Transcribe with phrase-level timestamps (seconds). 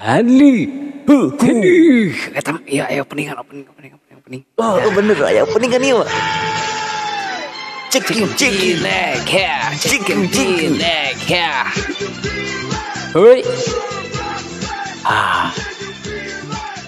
[0.00, 0.64] Hali.
[1.04, 2.08] Hali.
[2.32, 4.42] Eta ya ayo opening opening opening opening opening.
[4.56, 6.00] Oh, bener ya opening kan ieu.
[7.92, 9.68] Chicken chicken leg ya.
[9.76, 10.80] Chicken, chicken.
[10.80, 11.68] leg ya.
[13.12, 13.44] Hoi.
[15.04, 15.52] Ah.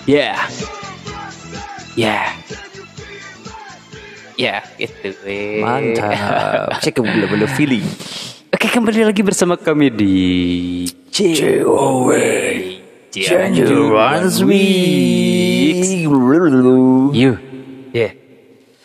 [0.08, 0.40] Yeah.
[1.92, 2.32] Yeah.
[4.40, 5.12] Ya, gitu.
[5.28, 5.60] weh.
[5.60, 6.80] Mantap.
[6.82, 7.84] Cek bulu-bulu feeling.
[8.48, 10.16] Oke, kembali lagi bersama kami di
[11.12, 12.08] COW
[13.12, 15.84] Once Week.
[17.12, 17.36] You.
[17.92, 18.08] Ya.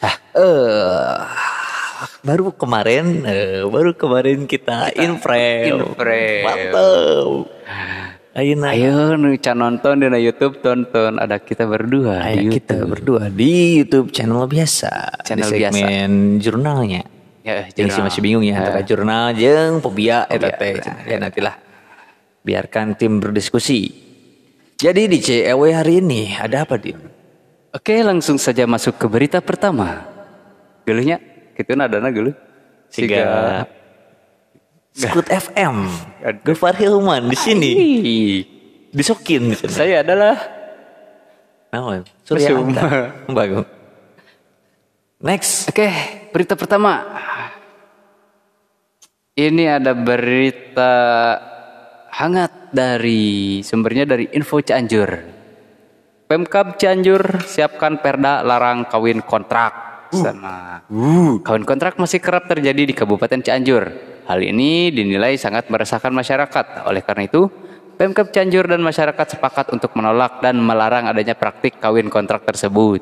[0.04, 1.16] Ah, eh,
[2.28, 5.80] baru kemarin, eh, baru kemarin kita inframe.
[5.80, 6.44] inframe.
[6.44, 7.48] Mantap.
[8.36, 8.54] Ayo.
[8.68, 12.90] Ayo nu can nonton di YouTube tonton ada kita berdua Ayo di kita YouTube.
[13.00, 15.24] berdua di YouTube channel biasa.
[15.24, 16.12] Channel di segmen
[16.44, 17.02] jurnalnya.
[17.48, 20.84] Ya, Jadi sih masih bingung ya antara jurnal jeung pobia eta teh.
[21.08, 21.56] Ya nantilah.
[22.44, 24.07] Biarkan tim berdiskusi.
[24.78, 27.02] Jadi di CEW hari ini ada apa, Din?
[27.74, 30.06] Oke, langsung saja masuk ke berita pertama.
[30.86, 31.18] Geluhnya,
[31.58, 32.38] gitu nadana geluh.
[32.94, 33.66] Siga
[34.94, 35.90] Skut FM.
[36.46, 37.72] Gofar Hilman di sini.
[38.94, 39.56] Disokin di.
[39.66, 40.38] Saya adalah
[41.74, 42.02] Naon?
[42.26, 42.54] Surya.
[42.58, 43.14] Anta.
[43.30, 43.66] Bagus.
[45.22, 45.70] Next.
[45.70, 45.90] Oke,
[46.30, 47.02] berita pertama.
[49.38, 50.94] Ini ada berita
[52.12, 55.38] hangat dari sumbernya dari Info Cianjur.
[56.28, 60.08] Pemkab Cianjur siapkan perda larang kawin kontrak.
[60.12, 60.84] Sama.
[61.44, 63.84] Kawin kontrak masih kerap terjadi di Kabupaten Cianjur.
[64.28, 66.84] Hal ini dinilai sangat meresahkan masyarakat.
[66.84, 67.48] Oleh karena itu,
[67.96, 73.02] Pemkab Cianjur dan masyarakat sepakat untuk menolak dan melarang adanya praktik kawin kontrak tersebut.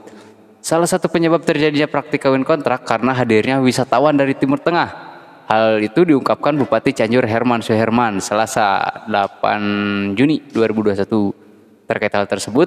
[0.61, 5.14] Salah satu penyebab terjadinya praktik kawin kontrak karena hadirnya wisatawan dari Timur Tengah.
[5.45, 11.85] Hal itu diungkapkan Bupati Cianjur Herman Suherman Selasa 8 Juni 2021.
[11.85, 12.65] Terkait hal tersebut,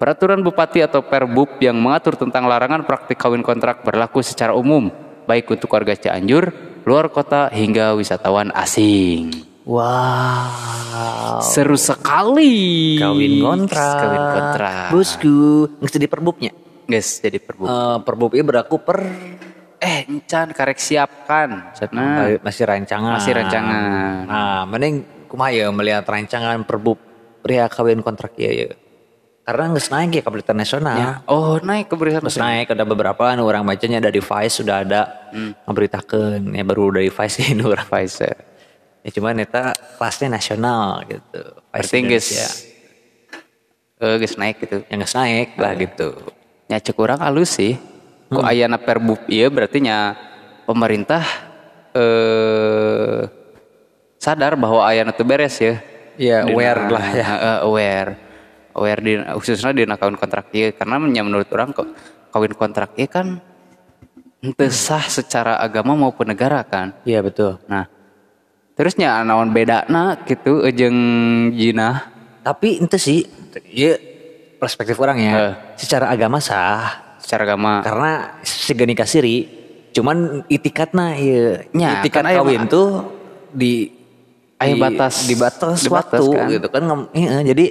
[0.00, 4.88] peraturan Bupati atau Perbub yang mengatur tentang larangan praktik kawin kontrak berlaku secara umum,
[5.28, 6.56] baik untuk warga Cianjur,
[6.88, 9.44] luar kota hingga wisatawan asing.
[9.68, 11.42] Wow.
[11.44, 12.96] Seru sekali.
[12.96, 13.98] Kawin kontrak.
[13.98, 14.88] Kawin kontrak.
[14.94, 15.68] Bosku.
[15.82, 16.52] Nggak jadi perbubnya.
[16.86, 17.66] Guys, jadi perbub.
[17.66, 19.02] Eh, perbub ini berlaku per
[19.86, 21.70] Eh, encan karek siapkan.
[21.72, 22.42] Cenah.
[22.42, 23.14] masih rancangan.
[23.16, 24.26] Masih rancangan.
[24.26, 24.94] Nah, mending
[25.30, 26.98] kumaha ya melihat rancangan perbub
[27.38, 28.70] pria kawin kontrak ya ya.
[29.46, 30.96] Karena nggak naik ya ke berita nasional.
[30.98, 31.10] Ya.
[31.30, 35.30] Oh, naik ke berita Terus naik ada beberapa anu orang bacanya dari Vice sudah ada
[35.30, 35.54] Hmm.
[35.62, 38.34] memberitakan ya baru dari Vice ini orang Pfizer.
[39.06, 42.48] ya cuman eta kelasnya nasional gitu Vice Berarti guys, Indonesia.
[43.96, 44.76] eh guys naik gitu.
[44.90, 46.08] yang nggak naik lah gitu
[46.66, 47.78] Ya cek orang halus sih.
[48.26, 48.50] Kok Hmm.
[48.50, 50.18] ayana perbub iya berarti nya
[50.64, 51.22] pemerintah
[51.94, 53.22] eh
[54.18, 55.78] sadar bahwa ayana itu beres ya.
[56.16, 58.12] ya Dina- aware lah ya eh, aware.
[58.72, 61.88] Aware di khususnya di kawin kontrak ieu karena nya menurut orang kok
[62.28, 63.40] kawin kontrak ieu kan
[64.42, 66.92] henteu sah secara agama maupun negara kan.
[67.02, 67.88] iya betul Nah,
[68.74, 70.98] terusnya naon bedana gitu jeung
[71.52, 73.24] jinah tapi itu sih
[73.64, 73.96] ya
[74.56, 75.52] perspektif orang ya Eh.
[75.78, 77.82] secara agama sah secara agama.
[77.82, 78.10] karena
[78.40, 79.50] sega nikah siri
[79.90, 83.10] cuman itikatna ya Nya, itikat kawin tuh
[83.50, 83.90] di
[84.56, 86.46] di- batas- di batas waktu kan.
[86.48, 87.66] gitu kan iya, jadi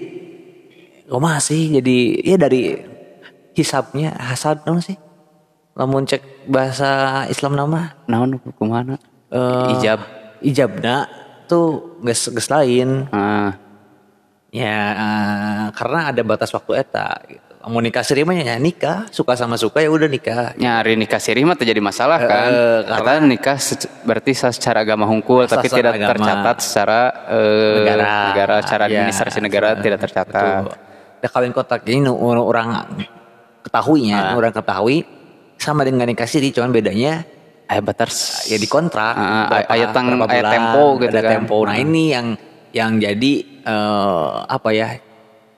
[1.05, 2.75] kumaha sih jadi ya dari
[3.53, 4.97] hisabnya hasad naon sih
[5.71, 6.89] lamun cek bahasa
[7.25, 8.99] Islam nama Naon kumaha?
[9.29, 9.99] eh, Ijab.
[10.41, 11.05] ijabna
[11.45, 13.53] tuh geus geus lain Ah,
[14.49, 19.33] ya eh, karena ada batas waktu eta gitu mau nikah siri mah ya nikah suka
[19.33, 22.47] sama suka ya udah nikah nyari nikah siri mah terjadi masalah kan.
[22.47, 26.11] Eh, Karena nikah se- berarti secara agama hungkul tapi tidak agama.
[26.11, 30.61] tercatat secara eh, negara negara secara Ya, administrasi negara tidak tercatat.
[30.61, 30.77] betul.
[31.15, 32.69] Nah, kawin kotak ini orang
[33.61, 35.01] ketahuinya orang ketahui
[35.55, 37.25] sama dengan nikah siri cuman bedanya
[37.65, 41.21] Aya batas ya di kontrak Ah, berapa- aya tang- berapa aya bulan, tempo gitu ada
[41.23, 41.31] kan.
[41.33, 42.27] tempo nah ini yang
[42.71, 43.33] yang jadi
[43.65, 44.87] eh, apa ya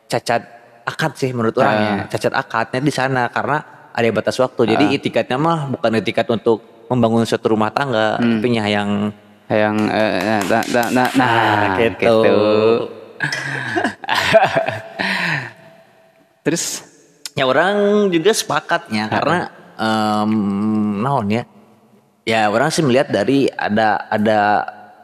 [0.06, 0.57] cacat
[0.88, 2.08] akad sih menurut orang ya Ah.
[2.08, 3.58] cacat akadnya di sana karena
[3.92, 4.96] ada batas waktu jadi Ah.
[4.96, 8.40] itikatnya mah bukan itikat untuk membangun suatu rumah tangga Hmm.
[8.40, 9.12] tapi yang
[9.48, 11.28] yang eh, nah, nah, nah, nah,
[11.68, 12.00] Ah, gitu.
[12.00, 12.28] gitu.
[16.44, 16.64] Terus
[17.36, 19.38] ya orang juga sepakatnya karena
[19.76, 20.32] em,
[21.04, 21.44] naon ya
[22.24, 24.40] ya orang sih melihat dari ada ada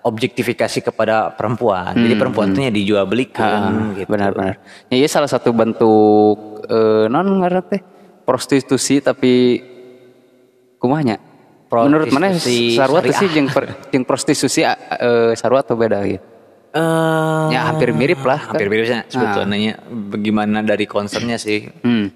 [0.03, 4.55] objektifikasi kepada perempuan jadi perempuan itu ya dijual belikan gitu Hmm, benar-benar.
[4.87, 7.81] Ya, iya salah satu bentuk eh, non ngaran teh
[8.23, 9.63] prostitusi tapi
[10.77, 11.17] kumahnya.
[11.73, 12.37] Menurut mana
[12.71, 16.21] sarua teh sih jeung per- jeung prostitusi eh, sarua atau beda gitu?
[16.73, 18.57] Eh, Ya, hampir mirip lah, kan?
[18.57, 19.77] Hampir mirip sih sebetulnya.
[19.87, 21.69] Bagaimana dari concernnya sih?
[21.81, 22.09] Hmm.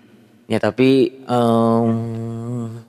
[0.47, 2.86] Ya tapi em,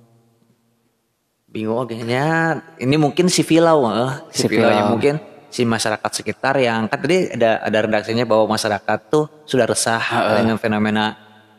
[1.49, 4.13] bingung kayaknya ini mungkin si Filau eh.
[4.29, 5.17] si, Si yang mungkin
[5.49, 10.01] si masyarakat sekitar yang kan tadi ada ada redaksinya bahwa masyarakat tuh sudah resah
[10.45, 11.17] dengan fenomena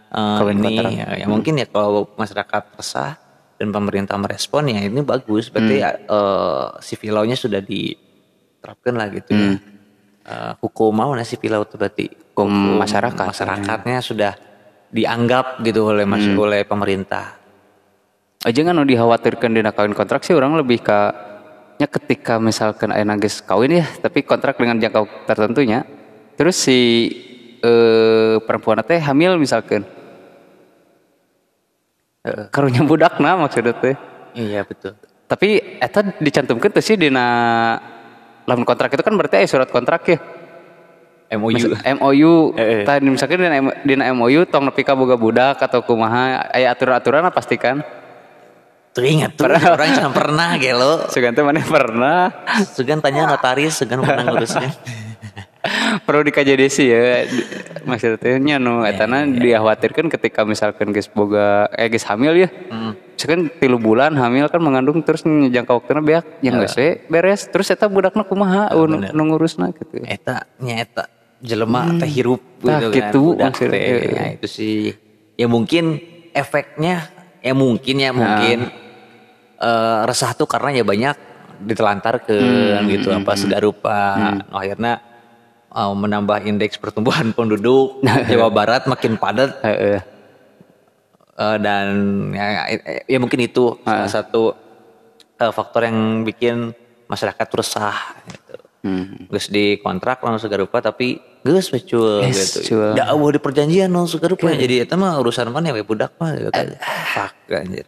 [0.10, 0.98] Kawin ini.
[0.98, 3.18] ya, ya mungkin ya kalau masyarakat resah
[3.62, 5.54] dan pemerintah merespon ya ini bagus.
[5.54, 9.50] Berarti ya, eh, si Filaunya sudah diterapkan lah gitu ya.
[10.30, 12.08] Eh, hukum mau si Filau itu berarti?
[12.10, 13.26] Hukum masyarakat.
[13.30, 14.02] masyarakatnya.
[14.02, 14.34] sudah
[14.90, 17.39] dianggap gitu oleh mas oleh pemerintah
[18.40, 21.00] aja kan dikhawatirkan dina kawin kontrak sih orang lebih ke
[21.80, 25.84] nya ketika misalkan aya geus kawin ya tapi kontrak dengan jangka tertentunya.
[26.40, 26.80] Terus si
[27.60, 29.84] eh, perempuan teh hamil misalkan.
[32.24, 33.96] Eh, karunya budakna maksudnya teh.
[34.36, 34.96] Iya betul.
[35.28, 37.28] Tapi eta dicantumkan tuh sih dina
[38.48, 40.20] lamun kontrak itu kan berarti aya surat kontrak ya.
[41.30, 42.84] MOU MOU Eh, eh.
[42.88, 47.84] tadi misalkan dina, dina MOU tong nepi ka boga budak atau kumaha aya aturan-aturan pastikan
[49.00, 49.08] tuh.
[49.08, 51.08] Ingat tuh orang yang pernah gelo.
[51.08, 52.32] Sugan teh mana pernah?
[52.76, 54.72] Segan tanya notaris segan pernah ngurusnya
[56.08, 57.28] perlu dikajedesi ya.
[57.28, 57.48] Di-
[57.84, 62.50] maksudnya nya nu etana dikhawatirkan ketika misalkan geus boga eh geus hamil ya.
[63.16, 66.26] Misalkan tilu bulan hamil kan mengandung terus jangka waktunya beak.
[66.40, 70.00] Yang geus we beres terus eta budakna kumaha uh, nu nu ngurusna gitu.
[70.08, 73.80] Eta nya eta jelema teh hirup Tah, gitu kan gitu maksudnya.
[74.00, 74.96] Ya, itu sih.
[75.36, 76.00] Ya mungkin
[76.32, 77.08] efeknya
[77.40, 78.68] ya mungkin ya mungkin
[79.60, 81.16] eh, resah tuh karena ya banyak
[81.60, 84.94] ditelantarkan gitu apa segala rupa Nah, akhirnya
[85.70, 90.00] eh, menambah indeks pertumbuhan penduduk Jawa Barat makin padat Heeh.
[91.36, 91.86] Eh, dan
[92.32, 94.52] ya, ya- ya mungkin itu salah satu
[95.36, 97.96] eh, faktor yang bikin masyarakat resah
[98.26, 98.56] gitu.
[98.80, 99.28] Hmm.
[99.28, 102.92] Geus di kontrak langsung segala rupa tapi geus becul Geus gitu.
[102.92, 106.32] Da eueuh di perjanjian langsung segala rupa jadi eta mah urusan mana we budak mah
[106.32, 106.76] gitu kan.
[107.10, 107.84] Fuck anjir.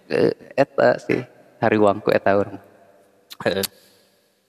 [0.54, 1.20] Eta sih
[1.62, 2.58] hari uangku eta urang
[3.42, 3.66] Heeh.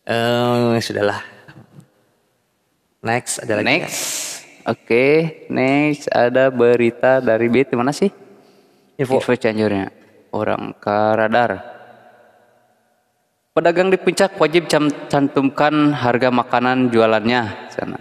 [0.05, 1.21] Eh sudahlah.
[3.03, 3.67] Next ada lagi.
[3.67, 3.99] next
[4.63, 5.07] oke
[5.51, 8.07] next ada berita dari B di mana sih
[8.95, 9.19] Info.
[9.19, 9.91] info Cianjurnya
[10.31, 11.51] orang ke radar
[13.51, 14.71] pedagang di puncak wajib
[15.11, 17.43] cantumkan harga makanan jualannya
[17.75, 17.99] sana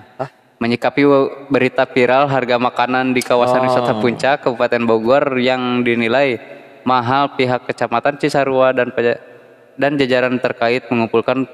[0.61, 1.01] menyikapi
[1.49, 8.17] berita viral harga makanan di kawasan wisata puncak Kabupaten Bogor yang dinilai mahal pihak kecamatan
[8.17, 8.91] Cisarua dan
[9.79, 11.47] dan jajaran terkait mengumpulkan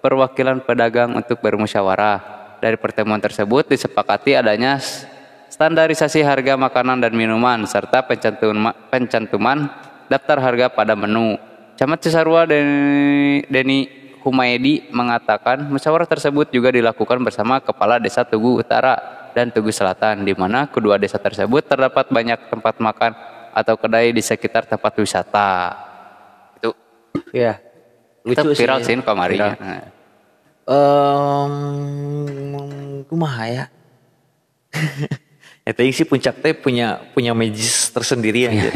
[0.00, 4.78] perwakilan pedagang untuk bermusyawarah dari pertemuan tersebut disepakati adanya
[5.50, 9.60] standarisasi harga makanan dan minuman serta pencantuman,
[10.10, 11.38] daftar harga pada menu.
[11.76, 13.88] Camat Cisarua Deni, Deni
[14.90, 18.98] mengatakan musyawarah tersebut juga dilakukan bersama Kepala Desa Tugu Utara
[19.36, 23.12] dan Tugu Selatan di mana kedua desa tersebut terdapat banyak tempat makan
[23.56, 25.72] atau kedai di sekitar tempat wisata.
[26.60, 26.76] Itu
[27.32, 27.56] Iya.
[28.26, 28.92] itu Lucu viral sih.
[28.92, 29.56] sih kemarin.
[29.56, 29.56] Viral.
[30.66, 31.54] Em,
[33.08, 33.64] kumaha ya?
[35.66, 38.70] ya tadi sih puncak teh punya punya magis tersendiri aja.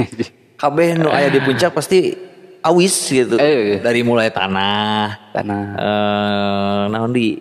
[0.56, 2.16] Kabeh nu aya di puncak pasti
[2.64, 3.36] awis gitu.
[3.36, 3.82] Eh.
[3.84, 7.36] Dari mulai tanah, Tanah eh naon di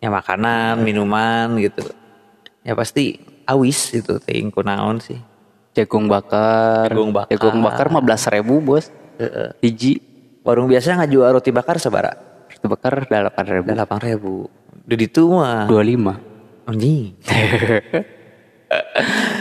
[0.00, 1.84] ya makanan, minuman gitu.
[2.64, 5.29] Ya pasti awis gitu teh naon sih.
[5.82, 6.92] Jagung bakar.
[6.92, 7.32] Jagung bakar.
[7.32, 8.92] Jagung bakar 15 ribu bos.
[9.64, 10.00] Hiji.
[10.40, 12.16] Warung biasa ngajual roti bakar sabara?
[12.48, 13.66] Roti bakar 8 ribu.
[13.68, 14.34] Delapan ribu.
[14.84, 15.68] Di ditu mah.
[15.68, 16.68] 25.
[16.70, 17.04] Anjing.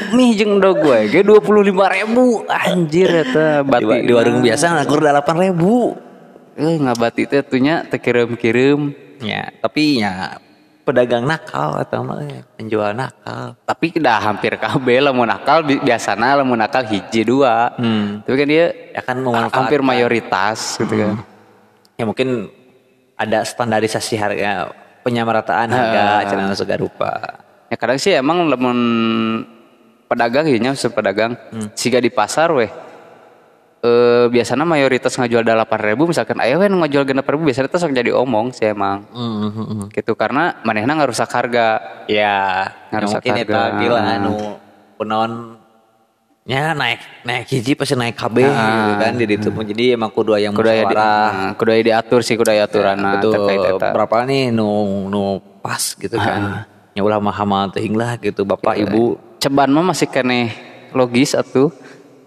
[0.10, 2.42] Mie jeng dog gue, ge 25 ribu.
[2.50, 4.10] Anjir Di, bati.
[4.10, 5.94] di warung biasa ngakur delapan ribu.
[6.58, 8.90] Eh ngabati teh tunya teh kirim-kirim.
[9.22, 10.42] Ya, tapi ya
[10.90, 13.54] pedagang nakal atau mah ya, penjual nakal.
[13.62, 17.78] Tapi dah hampir kabeh lamun nakal bi- biasana lamun nakal hiji dua.
[17.78, 18.26] Hmm.
[18.26, 19.22] Tapi kan dia Ya kan
[19.54, 21.22] hampir mayoritas gitu kan.
[21.96, 22.50] Ya mungkin
[23.14, 24.74] ada standarisasi harga
[25.06, 27.12] penyamarataan harga celana segala rupa.
[27.70, 28.78] Ya kadang sih emang lamun
[30.10, 31.38] pedagang ya nya usaha pedagang
[31.78, 32.89] siga di pasar weh.
[33.80, 37.80] Eh biasanya mayoritas ngajual delapan ribu misalkan ayo weh nu ngajual genep ribu biasanya tuh
[37.80, 39.08] sok jadi omong sih emang.
[39.88, 42.04] Gitu karena manehna ngarusak harga.
[42.12, 43.56] Ya, ya Ngarusak mungkin harga.
[43.56, 44.34] eta gila anu
[45.00, 45.32] penon
[46.44, 50.50] ya naik naik hiji pasti naik KB gitu kan di ditu jadi emang kudu aya
[50.50, 51.30] kudu di, musyawarah.
[51.32, 53.32] nah, kudu aya diatur sih kudu aya aturanna betul.
[53.38, 53.90] terkait eta.
[53.96, 54.68] Berapa nih nu
[55.08, 56.68] nu pas gitu kan.
[56.98, 58.44] Ya ulah mahama teuing lah gitu.
[58.44, 59.16] Bapak ibu.
[59.40, 60.52] Ceban mah masih kene
[60.92, 61.72] logis atuh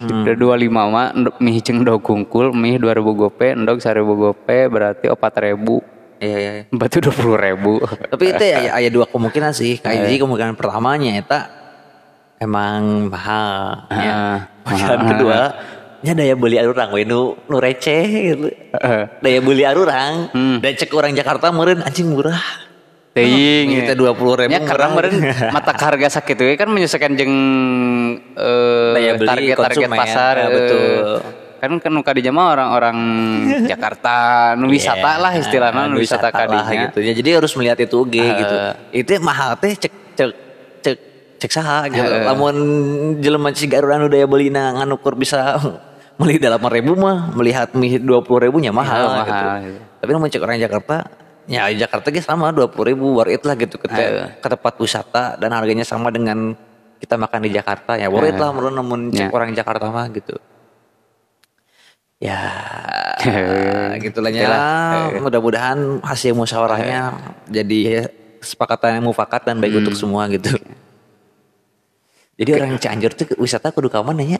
[0.02, 4.66] Udah dua lima mah mie ceng dog kungkul mie dua ribu gope endog seribu gope
[4.66, 5.78] berarti opat ribu
[6.22, 6.50] Iya iya.
[6.62, 6.64] iya.
[6.70, 9.82] batu dua puluh ribu Tapi itu ya aya dua kemungkinan sih.
[9.82, 11.40] Kayak jadi kemungkinan pertamanya eta
[12.38, 13.90] emang mahal.
[13.90, 14.14] Ah, ya.
[14.62, 15.38] Kemungkinan kedua
[16.02, 18.50] nya daya beli arurang we nu nu receh gitu.
[19.22, 20.30] Daya beli arurang
[20.62, 22.42] dan cek orang Jakarta meureun anjing murah.
[23.12, 25.20] Ting, Kita dua puluh ribu Ya karena meren
[25.54, 27.32] mata harga sakit itu kan menyesuaikan jeng
[28.32, 31.20] eh, Daya beli target target konsumen, pasar ya, betul.
[31.62, 32.96] kan kan nuka di mah orang-orang
[33.70, 34.16] Jakarta
[34.56, 36.98] nu wisata lah istilahnya nu wisata, Iya, lah kadinya gitu.
[37.04, 38.56] Ya, jadi harus melihat itu oge gitu.
[38.96, 40.30] Itu mahal teh cek cek
[40.82, 40.96] cek
[41.38, 42.02] cek saha gitu.
[42.02, 42.56] Lamun
[43.20, 45.60] jelema urang nu daya beulina nganukur bisa
[46.18, 49.46] beli delapan ribu mah melihat mie dua puluh ribunya mahal, Iya, mahal, gitu.
[49.68, 49.78] gitu.
[50.00, 50.96] Tapi namun cek orang Jakarta
[51.50, 53.86] ya di Jakarta ge sama dua puluh ribu worth it lah gitu ke,
[54.38, 56.54] ke tempat wisata dan harganya sama dengan
[57.02, 57.98] kita makan di Jakarta.
[57.98, 59.34] Ya worth it lah menurut namun cek Ya.
[59.34, 60.38] orang Jakarta mah gitu.
[62.22, 62.38] Ya
[63.98, 64.46] gitulah ya.
[65.18, 67.18] Mudah-mudahan hasil musyawarahnya
[67.50, 68.06] jadi
[68.38, 70.54] kesepakatan yang mufakat dan baik untuk semua gitu.
[72.38, 74.38] Jadi orang Cianjur tuh wisata kudu ka mana ya?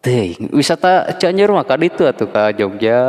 [0.00, 3.00] Teh, wisata Cianjur mah kadi itu atuh ka Jogja.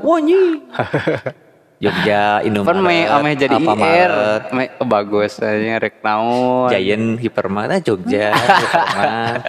[0.00, 0.64] Wanyi.
[1.78, 4.12] Jogja, Indomaret, Kan me ame jadi Alfamart, IR,
[4.50, 6.66] me bagus aja rek naon.
[6.68, 9.42] Giant, Hypermart, ah, Jogja, Hypermart,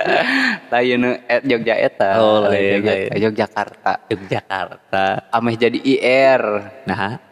[0.69, 2.09] Lain et Jogja eta.
[2.17, 3.09] Oh, lain, Jogja, lain.
[3.19, 3.93] Yogyakarta.
[4.07, 5.05] Yogyakarta.
[5.29, 6.43] Ameh jadi IR.
[6.85, 7.25] Nah,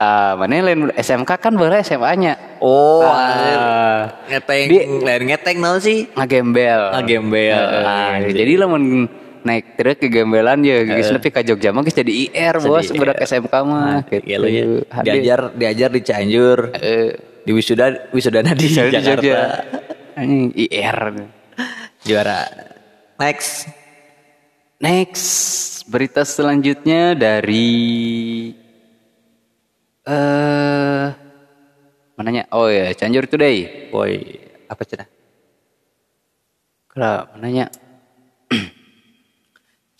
[0.00, 2.56] Ah, mana lain SMK kan baru SMA-nya.
[2.56, 4.08] oh, Ah.
[4.24, 6.08] ngeteng, Di- lain ngeteng no sih.
[6.16, 6.96] Ngagembel.
[6.96, 7.60] Ngagembel.
[7.84, 8.32] Ah, Anjing.
[8.32, 9.04] jadi lamun
[9.40, 13.18] naik truk ke gembelan ya geus nepi ka Jogja mah geus jadi IR bos budak
[13.24, 14.64] SMK mah Iya lo ya.
[15.00, 16.58] Diajar, diajar di Cianjur,
[17.44, 19.00] di wisuda, wisudana di di Jakarta.
[19.00, 19.38] Jogja.
[20.16, 20.98] Anjing, IR.
[22.04, 22.40] Juara.
[23.16, 23.68] Next.
[24.80, 27.68] Next, berita selanjutnya dari
[30.08, 31.06] eh
[32.16, 32.48] mananya?
[32.52, 33.88] Oh ya, Cianjur Today.
[33.92, 35.04] Woi, apa cina?
[36.88, 37.68] Kira mananya?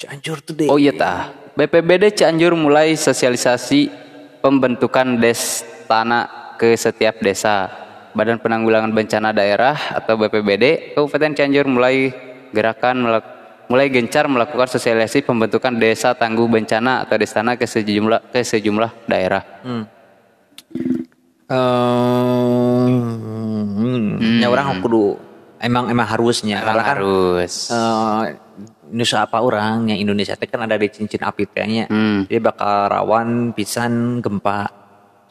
[0.01, 0.65] Cianjur today.
[0.73, 1.29] Oh iya tah.
[1.61, 3.93] BPBD Cianjur mulai sosialisasi
[4.41, 7.69] pembentukan des tanah ke setiap desa.
[8.17, 12.17] Badan Penanggulangan Bencana Daerah atau BPBD Kabupaten Cianjur mulai
[12.49, 13.05] gerakan
[13.69, 19.45] mulai gencar melakukan sosialisasi pembentukan desa tangguh bencana atau destana ke sejumlah ke sejumlah daerah.
[19.63, 19.85] Hmm.
[24.17, 24.41] Hmm.
[24.41, 25.21] Ya orang kudu
[25.61, 27.69] emang emang harusnya karena kan harus.
[27.69, 28.25] eh,
[28.91, 31.87] Nusa apa orang yang Indonesia teh kan ada di cincin api tehnya.
[31.87, 32.27] Hmm.
[32.27, 34.67] Dia bakal rawan pisan gempa.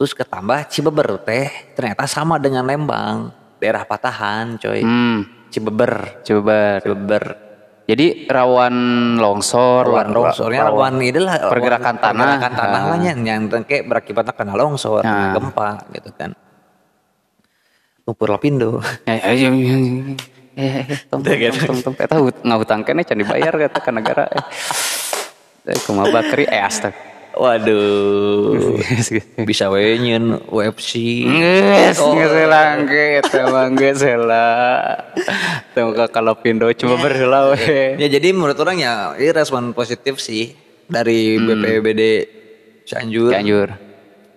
[0.00, 3.28] Terus ketambah Cibeber teh ternyata sama dengan Lembang,
[3.60, 4.80] daerah patahan, coy.
[4.80, 6.80] Hmm, Cibeber, coba.
[6.80, 7.24] Cibeber.
[7.84, 8.74] Jadi rawan
[9.18, 12.22] longsor, Rawan longsornya rawan ini lah pergerakan tanah.
[12.22, 15.10] pergerakan tanah lah yang yang tengke berakibatnya kena longsor, Nah.
[15.10, 16.30] kena gempa gitu kan.
[18.06, 18.78] Lumpur lapindo.
[20.60, 24.28] Eh, eh, tong, tong, tong, eta hut- ngahutang kene can dibayar kata ka negara.
[24.28, 24.44] Eh,
[25.70, 26.96] Eh, kumaha bakri eh astag.
[27.36, 28.80] Waduh.
[29.46, 31.22] Bisa we nyeun UFC.
[31.30, 34.44] Geus heula ge eta mah geus heula.
[35.76, 37.94] Teu ka coba berheula we.
[38.02, 40.56] Ya jadi menurut orang ya ini respon positif sih
[40.90, 42.02] dari BPBD
[42.88, 43.30] Cianjur.
[43.30, 43.68] Cianjur.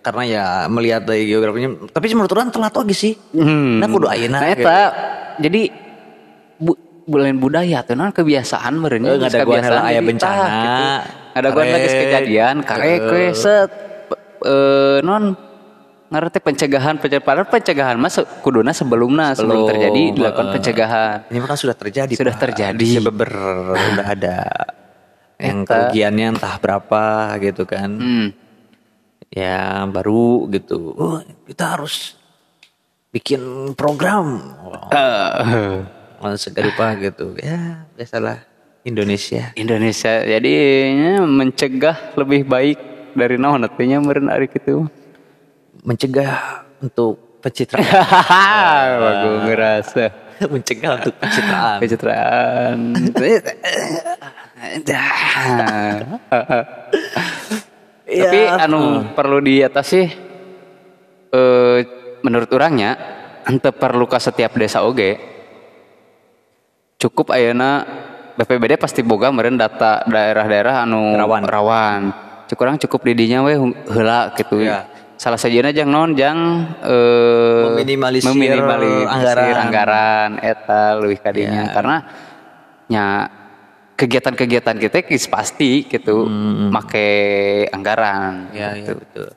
[0.04, 1.90] Karena ya melihat dari geografinya.
[1.90, 3.14] Tapi menurut orang telat lagi sih.
[3.34, 3.80] Hmm.
[3.82, 4.38] Nah kudu ayeuna.
[4.38, 4.80] Nah eta
[5.42, 5.72] jadi
[6.64, 10.48] bu, bulan budaya tuh non kebiasaan meureun Eh, ngadaguan heula aya jadi bencana.
[10.48, 10.84] gitu.
[11.34, 12.00] Ngadaguan lagi Karek.
[12.02, 13.72] kejadian karek we set
[14.42, 15.24] eh non
[16.06, 20.54] ngarete pencegahan pencegahan pencegahan mas kuduna sebelumnya sebelum, Sebelum, terjadi dilakukan eh.
[20.54, 22.14] pencegahan Ini kan sudah terjadi.
[22.14, 22.42] Sudah Pak.
[22.44, 22.88] terjadi.
[22.94, 23.32] Cibeber
[23.74, 24.38] udah ada.
[25.36, 25.68] Yang Eta.
[25.68, 27.04] kerugiannya entah berapa
[27.42, 27.90] gitu kan.
[27.92, 28.28] hmm.
[29.30, 30.94] Ya baru gitu.
[30.94, 32.14] Oh, kita harus
[33.10, 33.42] bikin
[33.74, 34.54] program.
[34.62, 35.82] Oh, Eh,
[36.36, 37.36] segarupa gitu.
[37.40, 38.44] Ya biasalah
[38.84, 39.52] Indonesia.
[39.56, 42.78] Indonesia jadinya mencegah lebih baik
[43.14, 44.90] dari naon artinya meureun ari kitu
[45.84, 47.84] Mencegah untuk pencitraan.
[49.04, 50.06] Bagus ngerasa
[50.54, 51.78] Mencegah untuk pencitraan.
[51.80, 53.30] pencitraan tapi
[58.14, 58.62] Iya.
[58.68, 60.02] anu perlu diatasi
[61.34, 61.80] eh
[62.22, 62.92] menurut orangnya
[63.44, 65.33] ente perlu ke setiap desa oge
[67.04, 67.84] cukup ayeuna
[68.34, 71.44] BPBD pasti boga meureun data daerah-daerah anu Rawan.
[71.44, 72.02] rawan
[72.48, 73.54] cukup orang cukup didinya we
[73.92, 74.88] heula gitu Iya.
[75.14, 76.40] salah sajana jang non jang
[76.82, 79.56] eh Meminimalisir meminimalisir anggaran.
[79.62, 81.74] anggaran eta leuwih kadinya Iya.
[81.74, 81.96] karena
[82.88, 83.06] nya
[83.94, 86.26] kegiatan-kegiatan kita kis pasti gitu
[86.74, 87.06] make
[87.70, 88.94] anggaran Ya, ya gitu.
[88.98, 89.28] betul.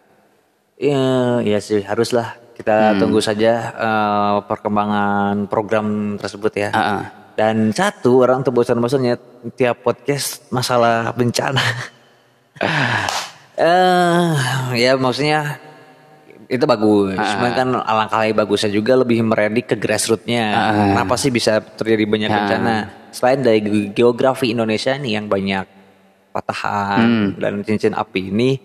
[0.76, 1.04] Ya,
[1.42, 6.68] ya sih haruslah kita tunggu saja eh, perkembangan program tersebut ya.
[6.73, 7.02] Ah, ah.
[7.36, 9.14] Dan satu orang tuh bosan-bosannya
[9.52, 11.60] tiap podcast masalah bencana.
[13.56, 14.32] Eh
[14.76, 15.56] ya maksudnya
[16.46, 17.16] itu bagus.
[17.16, 20.44] Cuman kan alangkah lebih bagusnya juga lebih meredik ke grassrootsnya.
[20.92, 22.76] Kenapa sih bisa terjadi banyak bencana?
[23.10, 25.64] Selain dari ge- geografi Indonesia nih yang banyak
[26.32, 27.00] patahan
[27.40, 28.60] dan cincin api ini,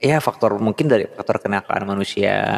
[0.00, 2.56] ya faktor mungkin dari faktor kenakalan manusia.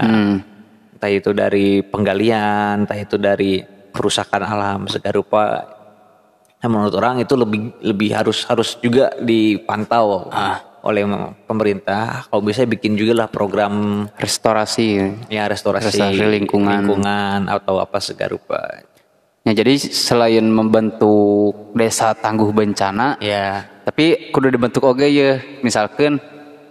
[0.95, 3.59] Entah itu dari penggalian, entah itu dari
[3.91, 5.45] kerusakan alam segala rupa.
[6.61, 10.29] Nah, menurut orang itu lebih lebih harus harus juga dipantau
[10.81, 11.05] oleh
[11.45, 12.29] pemerintah.
[12.29, 15.01] Kalau bisa bikin juga lah program Restorasi.
[15.29, 16.85] ya restorasi, Restorasi lingkungan.
[16.85, 18.61] lingkungan atau apa segala rupa.
[19.41, 26.21] Ya, jadi selain membentuk desa tangguh bencana, Ya, tapi kudu dibentuk oke ya, misalkan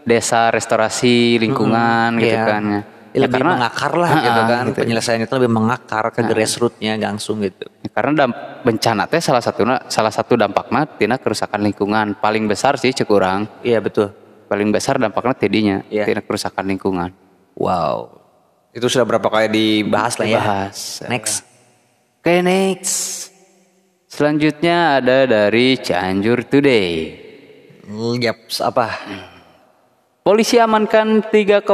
[0.06, 2.46] desa restorasi lingkungan gitu ya.
[2.46, 2.64] kan.
[2.70, 2.82] ya.
[3.10, 4.64] Ya, Ya, lebih karena- mengakar lah Ha-ha, gitu kan.
[4.70, 4.78] gitu.
[4.80, 7.66] Penyelesaiannya itu lebih mengakar ke grassrootsnya langsung gitu.
[7.82, 12.78] Ya, karena damp bencana teh salah satu salah satu dampaknya tina kerusakan lingkungan paling besar
[12.78, 13.50] sih cek urang.
[13.62, 14.14] Iya betul.
[14.46, 16.10] paling besar dampaknya tidinya Iya.
[16.10, 17.14] tina kerusakan lingkungan.
[17.54, 18.18] Wow.
[18.74, 20.42] Itu sudah berapa kali dibahas lah ya.
[20.42, 20.78] Dibahas.
[21.06, 21.46] Next.
[22.18, 23.30] Oke next.
[24.10, 27.14] Selanjutnya ada dari Cianjur Today.
[28.18, 28.88] Yap, apa?
[30.30, 31.66] Polisi amankan 3,5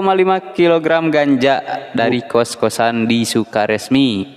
[0.56, 1.60] kg ganja
[1.92, 4.32] dari kos-kosan di Sukaresmi.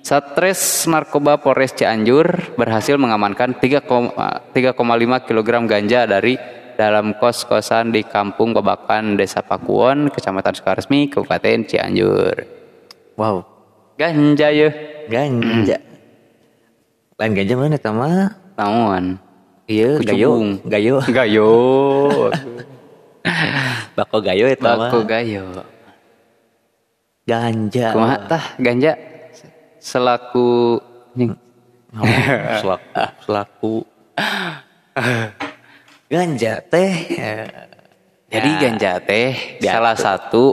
[0.00, 4.16] Satres Narkoba Polres Cianjur berhasil mengamankan 3,5
[5.28, 6.40] kg ganja dari
[6.80, 12.48] dalam kos-kosan di Kampung Babakan, Desa Pakuwon, Kecamatan Sukaresmi, Kabupaten Cianjur.
[13.20, 13.44] Wow.
[14.00, 14.72] Ganja ya,
[15.12, 15.76] Ganja.
[17.20, 18.32] Lain ganja mana tama?
[18.56, 19.20] naon?
[19.68, 20.56] Iya, gayo.
[20.64, 21.04] Gayo.
[21.04, 21.52] Gayo.
[23.98, 24.86] Bako gayo itu mah.
[24.86, 25.42] Bako gayo.
[27.26, 27.90] Ganja.
[27.90, 28.94] Kumaha tah ganja
[29.82, 30.78] selaku
[31.18, 31.34] nying.
[32.60, 33.74] selaku selaku
[36.12, 37.48] ganja teh eh,
[38.28, 39.32] Jadi ya, ganja teh
[39.64, 40.52] salah satu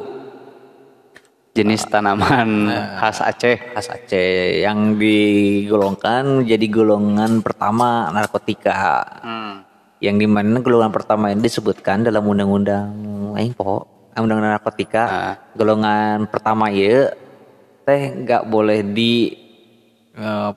[1.52, 3.76] jenis tanaman khas Aceh.
[3.76, 9.04] khas Aceh yang digolongkan jadi golongan pertama narkotika
[10.00, 13.86] yang di mana golongan pertama ini disebutkan dalam undang-undang lain po.
[14.16, 17.12] Undang-undang narkotika golongan pertama ya
[17.84, 19.36] teh nggak boleh di
[20.16, 20.52] eh,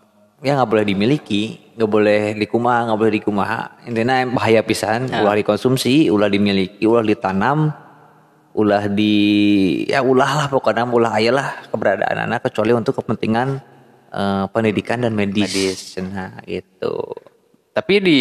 [0.46, 6.06] ya nggak boleh dimiliki nggak boleh dikumah nggak boleh dikumaha intinya bahaya pisan ulah dikonsumsi
[6.06, 7.74] ulah dimiliki ulah ditanam
[8.58, 9.14] ulah di
[9.86, 13.62] ya ulah lah pokoknya ulah aja lah keberadaan anak kecuali untuk kepentingan
[14.10, 16.94] eh, pendidikan dan medis, nah itu
[17.78, 18.20] Tapi di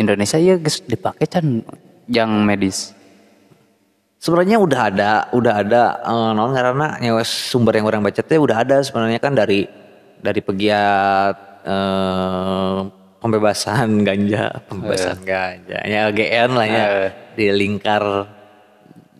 [0.00, 1.60] Indonesia ya dipakai can
[2.08, 2.96] yang medis.
[4.24, 8.64] Sebenarnya udah ada udah ada eh, non karena nyawa sumber yang orang baca teh udah
[8.64, 9.68] ada sebenarnya kan dari
[10.16, 12.78] dari pegiat eh,
[13.20, 16.86] pembebasan ganja pembebasan ganja ya LGN lah ya
[17.36, 18.24] di lingkar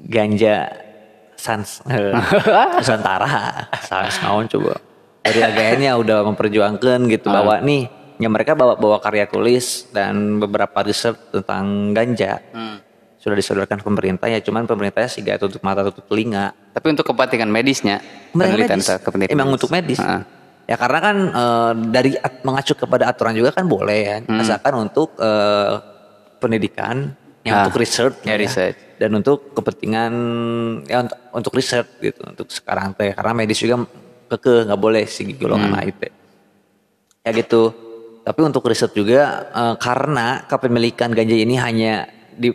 [0.09, 0.73] ganja
[1.37, 2.17] sans eh,
[2.81, 4.81] Nusantara sans naon coba.
[5.25, 7.89] Dari LGN ya udah memperjuangkan gitu bahwa nih
[8.21, 12.45] ya mereka bawa bawa karya tulis dan beberapa riset tentang ganja
[13.25, 17.49] sudah disodorkan pemerintah ya cuman pemerintahnya sih gak tutup mata tutup telinga Tapi untuk kepentingan
[17.49, 19.01] medisnya, Penelitian medis.
[19.01, 19.57] kepentingan Emang medis.
[19.57, 19.97] untuk medis.
[19.97, 20.21] Heeh.
[20.65, 22.11] Ya karena kan eh, dari
[22.43, 24.17] mengacu kepada aturan juga kan boleh ya.
[24.21, 24.39] Hmm.
[24.39, 25.73] Asalkan untuk eh,
[26.37, 28.77] pendidikan, ya Ah, untuk research, ya, research.
[28.95, 30.13] dan untuk kepentingan
[30.85, 33.85] ya untuk, untuk research gitu untuk sekarang teh karena medis juga
[34.27, 35.79] keke nggak boleh sih golongan Hmm.
[35.79, 36.13] lain teh.
[37.23, 37.73] Ya gitu.
[38.21, 42.51] Tapi untuk riset juga eh, karena kepemilikan ganja ini hanya di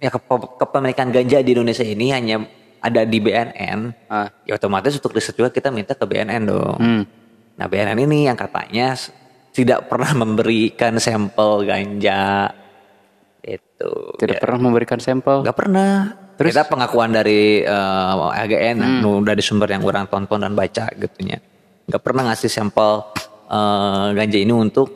[0.00, 2.36] ya kepe- kepemilikan ganja di Indonesia ini hanya
[2.80, 4.08] ada di BNN.
[4.08, 4.32] Ah.
[4.42, 6.76] Ya otomatis untuk riset juga kita minta ke BNN dong.
[6.76, 7.02] Hmm.
[7.54, 8.96] Nah BNN ini yang katanya
[9.52, 12.48] tidak pernah memberikan sampel ganja
[13.42, 13.90] itu.
[14.16, 15.42] Tidak pernah memberikan sampel.
[15.42, 16.16] Gak pernah.
[16.36, 16.56] Terus?
[16.56, 19.00] Kita pengakuan dari eh, LGN, Hmm.
[19.00, 21.36] nu dari sumber yang orang tonton dan baca gitunya.
[21.84, 23.04] Gak pernah ngasih sampel
[23.44, 24.88] eh, ganja ini untuk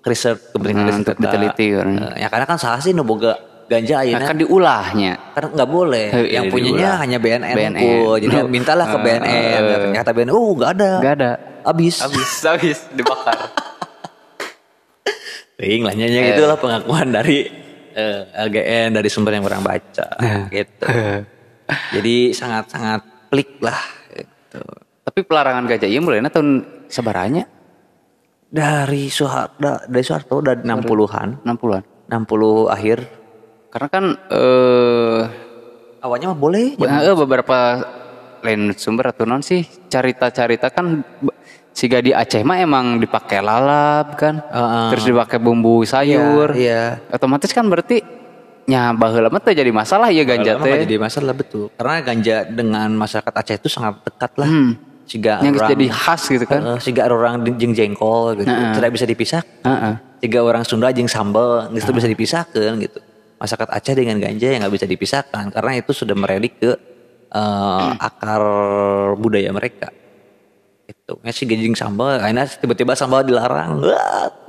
[0.00, 1.24] riset kepentingan Hmm, riset untuk kita.
[1.26, 1.88] diteliti, kan.
[1.90, 3.04] Eh, ya karena kan salah sih nu
[3.64, 5.12] ganja Nah, ayeuna kan diulahnya.
[5.32, 6.06] karena nggak boleh.
[6.10, 6.96] Eh, yang iya, punyanya diulah.
[6.98, 7.54] hanya BNN.
[7.54, 7.74] BNN.
[7.76, 8.14] unggul.
[8.18, 8.48] Jadi No.
[8.54, 9.26] mintalah ke Eh, BNN.
[9.26, 9.78] eh.
[9.82, 10.90] Ternyata BNN, oh nggak ada.
[11.00, 11.30] Gak ada.
[11.64, 11.94] Abis.
[11.98, 13.38] Habis, habis dibakar.
[15.54, 16.34] Ting lah nyanyi Eh.
[16.34, 17.46] itulah pengakuan dari
[17.94, 20.06] eh, LGN dari sumber yang orang baca
[20.50, 20.86] gitu.
[21.94, 23.00] Jadi sangat-sangat
[23.30, 23.78] pelik lah
[24.10, 24.60] gitu.
[25.00, 26.48] Tapi pelarangan gajah iya mulai tahun
[26.86, 27.46] sebaranya
[28.46, 31.82] Dari Soeharto, dari Soeharto dari 60-an, 60-an.
[32.06, 32.98] 60 akhir.
[33.74, 35.20] Karena kan eh
[35.98, 36.78] awalnya mah boleh.
[36.78, 37.82] Ya, beberapa
[38.46, 41.02] lain sumber atau non sih carita-carita kan
[41.74, 44.38] siga di Aceh mah emang dipakai lalap kan.
[44.46, 44.88] Heeh.
[44.94, 46.54] Terus dipakai bumbu sayur.
[46.54, 47.02] Iya.
[47.10, 47.98] Otomatis kan berarti
[48.70, 50.86] nya baheula mah teh jadi masalah ya ganja teh.
[50.86, 51.74] jadi masalah betul.
[51.74, 54.46] Karena ganja dengan masyarakat Aceh itu sangat dekat lah.
[54.54, 54.78] Hmm.
[55.04, 56.60] Siga Yang orang jadi khas gitu kan.
[56.64, 58.48] Heeh, siga orang jeung jengkol gitu.
[58.48, 59.42] Tidak bisa dipisah.
[59.66, 59.94] Heeh.
[60.22, 63.03] Siga orang Sunda jeung sambal itu bisa dipisahkan gitu.
[63.38, 66.72] Masyarakat Aceh dengan ganja yang nggak bisa dipisahkan karena itu sudah merelik ke
[67.34, 68.42] eh, akar
[69.18, 69.90] budaya mereka.
[70.84, 71.20] Itu.
[71.24, 73.80] Ya si jeung sambal, akhirnya tiba-tiba sambal dilarang.
[73.80, 74.44] Wah.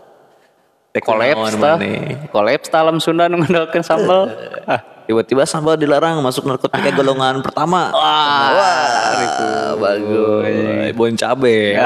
[0.96, 2.32] Kolaps maneh.
[2.32, 4.32] Kolaps tah alam Sunda nu ngandalkeun sambal.
[4.72, 7.94] ah, Tiba-tiba sambal dilarang masuk narkotika golongan pertama.
[7.94, 10.90] Wah, itu bagus.
[10.98, 11.78] Bon cabe.
[11.78, 11.86] Ya.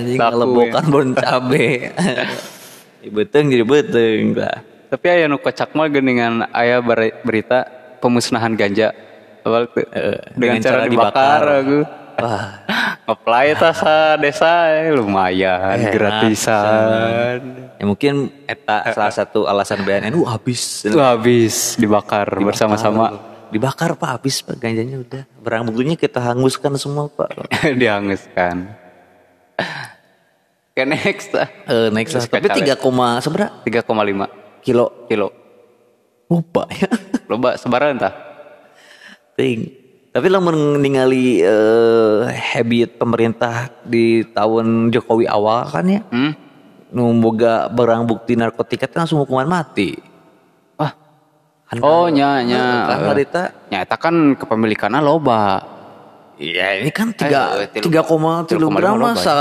[0.00, 1.94] Anjing Laku, ngelebokan bon cabe.
[3.16, 4.69] beteng jadi beteng lah.
[4.90, 7.64] Tapi aya nu kocak mah geuningan aya ber- berita
[8.02, 8.90] pemusnahan ganja.
[9.46, 9.86] Awal tuh,
[10.36, 11.78] dengan, cara, dibakar, aku.
[12.20, 12.44] Wah,
[13.16, 17.38] Apply tas sa desa eh, lumayan Enak, gratisan.
[17.74, 20.84] ya mungkin eta salah satu alasan BNN uh habis.
[20.84, 25.22] Itu habis dibakar, bersama-sama Dibakar Pak habis Pak ganjanya udah.
[25.42, 27.34] Barang buktinya kita hanguskan semua Pak.
[27.80, 28.78] dihanguskan.
[30.70, 31.50] Oke next ah.
[31.66, 32.22] Eh next lah.
[32.30, 33.90] Tapi 3, koma seberapa 3,5
[34.60, 35.28] kilo kilo.
[36.26, 36.86] lupa ya.
[37.30, 38.14] Loba sebaran tah?
[39.34, 39.66] Ting.
[40.10, 40.42] Tapi lah
[40.78, 46.02] ningali eh, habit pemerintah di tahun Jokowi awal kan ya.
[46.06, 46.34] Hmm?
[46.90, 49.94] Nu boga barang bukti narkotika langsung hukuman mati.
[50.74, 50.90] Wah,
[51.66, 52.62] Kan Oh, kan- nya, nya.
[52.84, 55.62] Kan harita nyata kan kepemilikannya loba.
[56.34, 59.36] Iya ini kan tiga Eh, tilu- tiga koma kilogram lima masa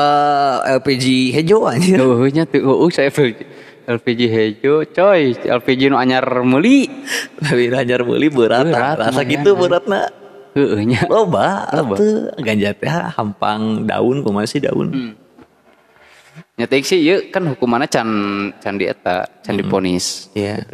[0.67, 1.95] LPG hejo anjir.
[1.95, 3.39] Tuh nya tuh uh, saya LPG,
[3.89, 6.85] LPG hejo, coy, LPG nu anyar meuli.
[7.41, 10.05] Tapi anyar beli berat, Berat, rasa gitu beratna.
[10.53, 11.09] Heeh nya.
[11.09, 11.97] Loba, Loba.
[11.97, 14.87] atuh ganja teh hampang daun kumaha sih daun.
[14.89, 15.13] Hmm.
[16.57, 18.09] Nyata sih ieu kan hukumannya can
[18.57, 20.29] can di eta, can diponis.
[20.33, 20.69] Iya.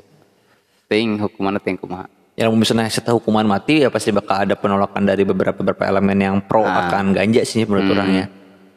[0.92, 2.12] Ting hukumannya ting kumaha.
[2.36, 6.36] yang misalnya setelah hukuman mati ya pasti bakal ada penolakan dari beberapa beberapa elemen yang
[6.44, 6.92] pro Ah.
[6.92, 7.96] akan ganja sih menurut Hmm.
[7.96, 8.26] orangnya.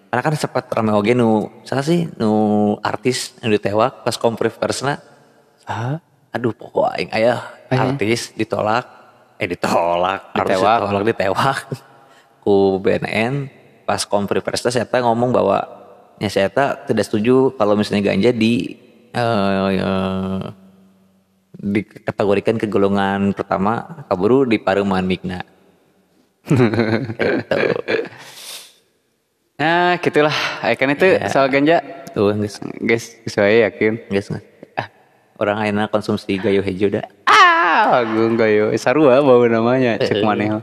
[0.08, 2.32] Karena kan sempat ramai oge nu salah sih nu
[2.80, 4.96] artis yang ditewak pas kompres persna.
[5.68, 6.00] Ah,
[6.32, 7.96] Aduh pokok aing aya Aing.
[7.96, 8.84] artis ditolak
[9.36, 10.78] eh ditolak artis Ditewak.
[10.80, 11.58] ditolak ditewak
[12.44, 13.48] ku BNN
[13.84, 15.60] pas kompres persna saya ngomong bahwa
[16.16, 16.48] ya saya
[16.88, 18.76] tidak setuju kalau misalnya ganja di
[19.12, 20.40] eh, eh,
[21.58, 25.42] dikategorikan ke golongan pertama kaburu di paruman migna.
[26.48, 27.58] gitu.
[29.58, 30.34] Nah, gitulah.
[30.62, 31.26] Eh, kan itu Iya.
[31.28, 31.82] soal ganja.
[32.14, 34.06] Tuh guys, Guys, saya yakin.
[34.06, 34.30] guys
[34.78, 34.86] ah,
[35.36, 37.02] orang ayeuna konsumsi gayo hejo dah.
[37.26, 38.70] Ah, gue enggak yo.
[38.78, 39.98] Sarua bau namanya.
[39.98, 40.62] Cek mana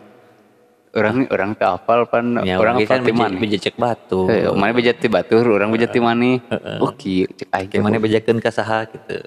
[0.96, 2.40] Orang orang tak hafal pan.
[2.48, 3.36] Ya, orang hafal ti mana.
[3.36, 4.32] bejecek batu.
[4.32, 6.40] Eh, mana bejat ti batur, orang bejat ti mana.
[6.80, 7.68] Oh, kieu cek aing.
[7.68, 9.20] teh, Gimana bejakeun ka saha gitu.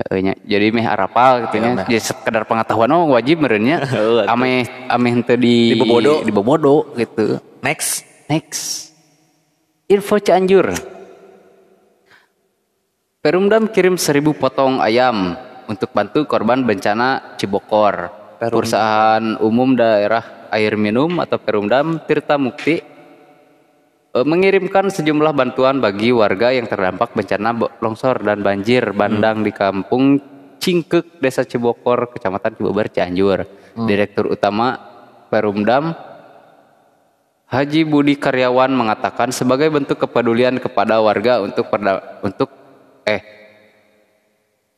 [0.00, 0.32] Heeh.
[0.48, 1.84] Jadi meh arapal gitu nya.
[1.84, 3.84] Jadi sekedar pengetahuan oh wajib meureunnya.
[3.84, 4.32] Heuh, atuh.
[4.32, 6.24] Ame ame henteu di Dibobodo.
[6.24, 7.36] dibobodo gitu.
[7.60, 8.08] Next.
[8.24, 8.93] Next.
[9.84, 10.72] Info Cianjur.
[13.20, 15.36] Perumdam kirim 1000 potong ayam
[15.68, 18.12] untuk bantu korban bencana Cibokor.
[18.40, 22.80] Perum- Perusahaan umum daerah air minum atau Perumdam Tirta Mukti
[24.12, 30.20] eh, mengirimkan sejumlah bantuan bagi warga yang terdampak bencana longsor dan banjir bandang di kampung
[30.60, 33.44] Cingkek, Desa Cibokor, Kecamatan Cibobar, Cianjur.
[33.74, 34.78] Direktur Utama
[35.28, 35.92] Perumdam
[37.44, 42.48] Haji Budi Karyawan mengatakan sebagai bentuk kepedulian kepada warga untuk perda- untuk
[43.04, 43.20] eh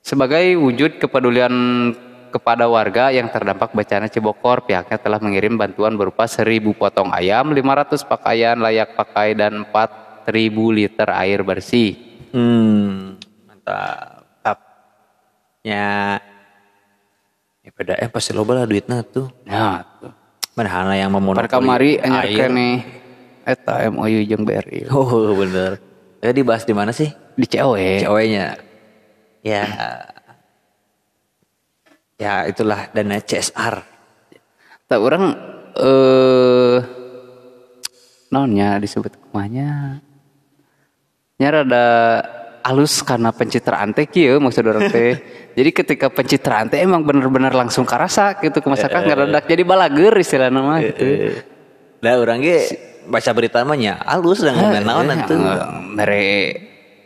[0.02, 1.54] sebagai wujud kepedulian
[2.36, 8.04] kepada warga yang terdampak bencana Cibokor, pihaknya telah mengirim bantuan berupa 1000 potong ayam, 500
[8.04, 11.96] pakaian layak pakai dan 4000 liter air bersih.
[12.36, 13.16] Hmm,
[13.48, 14.26] mantap.
[14.44, 14.58] Tap.
[15.64, 16.20] Ya.
[17.64, 19.32] Ya pada eh pasti loba lah duitna tuh.
[19.48, 20.25] Nah, tuh.
[20.56, 21.52] Mana hana yang memonopoli.
[21.52, 22.48] Kamari anyar air.
[22.48, 22.68] kene
[23.44, 25.78] eta MOU jeung BRI Oh bener.
[26.24, 27.12] Ya dibahas di mana sih?
[27.36, 28.00] di COE.
[28.00, 28.56] Ceweknya.
[29.44, 29.64] Ya.
[32.16, 33.84] Ya itulah dana CSR.
[34.88, 35.36] Tak orang
[35.76, 36.80] eh
[38.32, 40.00] nonnya disebut kumanya.
[41.36, 41.86] Nya rada
[42.66, 45.14] alus karena pencitraan teh kieu maksud orang teh.
[45.58, 50.50] jadi ketika pencitraan teh emang bener-bener langsung karasa gitu ke masyarakat ngaradak jadi balager istilah
[50.50, 51.38] nama gitu.
[52.02, 52.58] Lah orang ge
[53.06, 55.38] baca berita mah nya alus dan ngomong naon atuh.
[55.94, 56.26] mere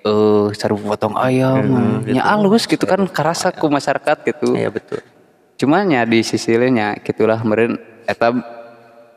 [0.01, 1.61] eh saru potong ayam
[2.09, 4.57] nya alus gitu kan karasa ku masyarakat gitu.
[4.57, 5.05] Iya betul.
[5.61, 7.77] cuman ya di sisi lainnya gitulah meren
[8.09, 8.33] eta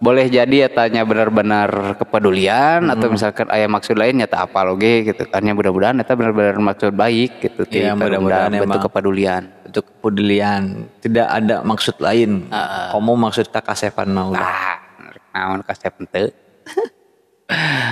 [0.04, 5.40] boleh jadi etanya benar-benar kepedulian atau misalkan ayah maksud lainnya tak apa loge gitu kan
[5.40, 10.92] ya mudah-mudahan eta benar-benar maksud baik gitu Iya, teu mudah-mudahan da bentuk kepedulian Untuk kepedulian,
[11.00, 12.52] tidak ada maksud lain.
[12.92, 14.36] Kamu maksud kakak Sepan mau.
[14.36, 14.76] ah
[15.32, 16.28] naon kasep teu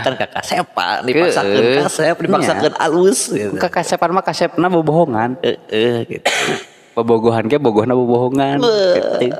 [0.03, 1.79] Kan kakak Sepan dipaksakan Heeh.
[1.79, 3.55] kasep, dipaksakan alus gitu.
[3.55, 6.27] kekasepan mah kasepna bobohongan Heeh, gitu.
[6.99, 9.31] bobogohan ge bogohna bobohongan gitu.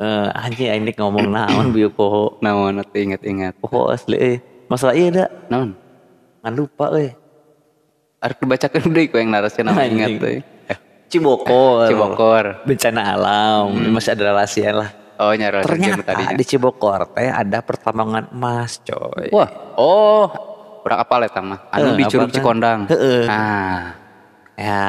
[0.00, 2.40] Eh, anjing ini ngomong naon bieu poho.
[2.40, 4.36] naon atuh ingat-ingat Poho asli euy.
[4.72, 5.28] Masalah ieu da.
[5.52, 5.76] naon
[6.40, 7.12] Ngan lupa euy.
[8.24, 10.40] Arek dibacakeun deui ku yang narasi nama ingat teh.
[11.12, 11.92] Cibokor.
[11.92, 12.64] Cibokor.
[12.64, 13.76] Bencana alam.
[13.92, 14.90] Masih ada rahasia lah.
[15.20, 16.32] Oh nyara Ternyata tadinya.
[16.32, 19.28] di Cibokor teh ada pertambangan emas, coy.
[19.36, 20.32] Wah, oh,
[20.80, 21.68] urang apal eta mah.
[21.68, 22.32] Anu Heeh, di Curug?
[22.32, 22.88] Cikondang.
[22.88, 23.28] Heeh.
[23.28, 23.99] Nah,
[24.60, 24.84] Ya,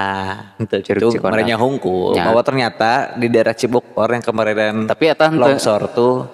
[0.59, 2.27] itu Curug itu merenya hungkul Ya.
[2.27, 6.27] bahwa ternyata di daerah Cibokor yang kemarin tapi henteu longsor tuh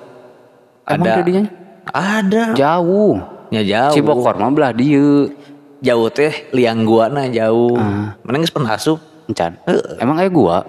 [0.81, 1.45] ada jadinya?
[1.87, 3.21] ada jauh.
[3.47, 5.29] ya jauh Cibokor mah belah dieu.
[5.77, 8.17] jauh teh liang gua nah jauh Ah.
[8.19, 8.97] mana geus pernah asup
[9.27, 9.53] Encan.
[9.97, 10.65] Emang aya gua?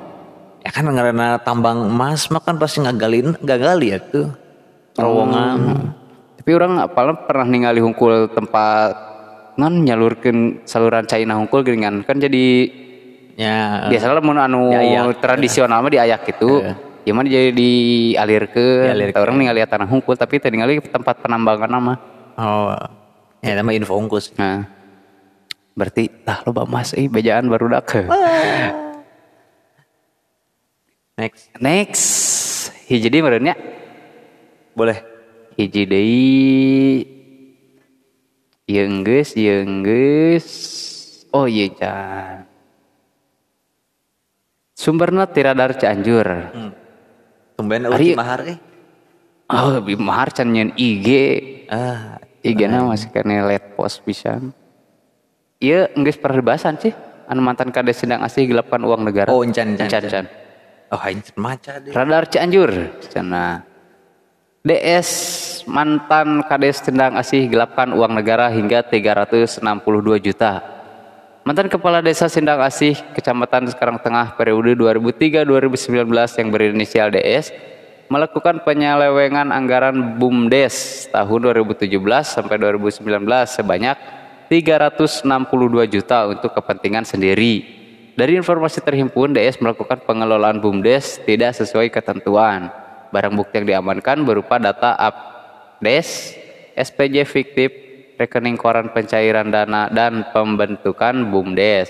[0.61, 4.29] ya kan karena tambang emas mah kan pasti ngagalin gagali ya tuh
[4.93, 5.87] terowongan Hmm.
[6.37, 9.08] Tapi orang apalah pernah ningali hungkul tempat
[9.59, 12.71] ngan nyalurkeun saluran caina hungkul geuningan kan jadi
[13.35, 15.19] ya biasanya mun anu Diayak.
[15.19, 16.63] tradisional mah diayak gitu.
[17.03, 17.73] Ya mah jadi.
[18.15, 18.95] Dialirkeun.
[19.11, 21.95] Tah Orang ningali tanah hungkul tapi tadi ningali tempat penambangan nama.
[22.39, 22.71] oh
[23.43, 24.63] ya nama info ungkus Nah.
[25.75, 28.07] Berarti tah loba emas euy bejaan baru dak.
[31.19, 32.07] next Next.
[32.87, 33.59] Hiji deui nya.
[34.79, 35.03] boleh
[35.59, 37.18] Hiji deui
[38.69, 38.85] Ieu
[39.81, 40.49] geus.
[41.33, 42.45] Oh iya can.
[44.77, 46.29] Sumberna ti radar Cianjur.
[47.57, 48.59] tumben Ari- mahar eh
[49.49, 51.09] Oh, lebih mahar can nyeun IG.
[51.73, 54.53] ah IG-na masih kena let post pisan.
[55.59, 56.93] Iya, geus perdebasan sih.
[57.27, 59.33] Anu mantan kades sedang asih gelapkan uang negara.
[59.33, 60.05] Oh, encan, encan, encan.
[60.05, 60.27] encan.
[60.89, 62.71] oh anjir maca deh Radar Cianjur,
[63.09, 63.61] cenah.
[64.65, 65.09] DS
[65.69, 69.61] mantan kades tendang asih gelapkan uang negara hingga 362
[70.25, 70.65] juta.
[71.45, 77.57] Mantan kepala desa Sindang Asih, Kecamatan Sekarang Tengah periode 2003-2019 yang berinisial DS
[78.09, 81.89] melakukan penyelewengan anggaran BUMDes tahun 2017
[82.25, 83.01] sampai 2019
[83.49, 83.97] sebanyak
[84.49, 85.25] 362
[85.89, 87.65] juta untuk kepentingan sendiri.
[88.13, 92.69] Dari informasi terhimpun, DS melakukan pengelolaan BUMDes tidak sesuai ketentuan.
[93.09, 95.01] Barang bukti yang diamankan berupa data
[95.79, 96.35] APDes,
[96.75, 97.71] SPJ fiktif,
[98.19, 101.87] rekening koran pencairan dana dan pembentukan BUMDes.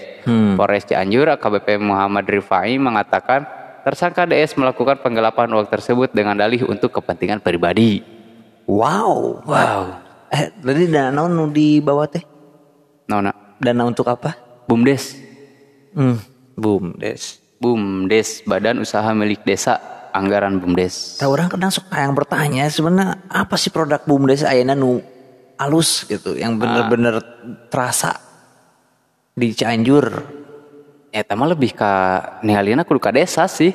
[0.60, 3.48] Polres Cianjur AKBP Muhammad Rifai mengatakan
[3.80, 8.04] tersangka DS melakukan penggelapan uang tersebut dengan dalih untuk kepentingan pribadi.
[8.68, 9.80] wow Wow.
[10.28, 12.20] eh tadi dana nu di bawah teh
[13.08, 14.36] Nona, dana untuk apa
[14.68, 15.16] BUMDes.
[15.96, 16.20] hmm
[16.52, 19.80] boom des BUMDes, Badan Usaha Milik Desa,
[20.18, 21.22] anggaran BUMDes.
[21.22, 24.98] Tahu orang kadang suka yang bertanya sebenarnya apa sih produk bumdes ayana nu
[25.58, 27.18] alus gitu yang bener-bener
[27.70, 28.18] terasa
[29.34, 30.36] di Cianjur.
[31.08, 31.92] Eta mah lebih ke
[32.44, 33.72] ningalina kudu ka desa sih.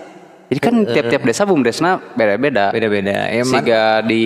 [0.52, 2.70] Jadi kan tiap-tiap desa bumdesna beda-beda.
[2.70, 3.26] Beda-beda.
[3.32, 4.24] Ya, Siga di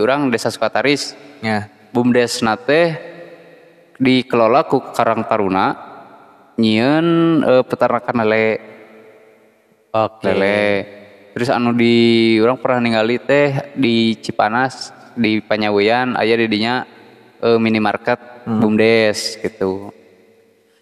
[0.00, 1.70] orang desa Sukataris, Ya.
[1.94, 2.98] bumdesna teh
[3.94, 5.76] dikelola ku Karang Taruna
[6.58, 7.06] nyieun
[7.46, 8.46] eh, peternakan lele
[9.94, 10.26] Oke.
[10.26, 10.60] lele.
[11.34, 16.86] Terus anu di orang pernah ningali teh di Cipanas di Panyaweyan aya di dinya
[17.42, 19.92] eh, minimarket bumdes gitu.